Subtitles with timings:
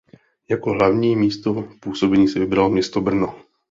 [0.49, 3.35] Jako hlavní místo působení si vybral město Brno.